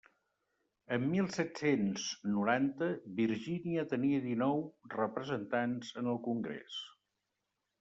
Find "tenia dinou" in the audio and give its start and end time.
3.93-4.65